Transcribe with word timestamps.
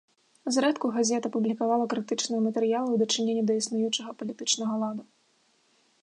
Зрэдку 0.53 0.87
газета 0.95 1.29
публікавала 1.35 1.83
крытычныя 1.91 2.39
матэрыялы 2.47 2.89
ў 2.91 2.97
дачыненні 3.01 3.43
да 3.49 3.53
існуючага 3.61 4.11
палітычнага 4.23 4.73
ладу. 4.85 5.03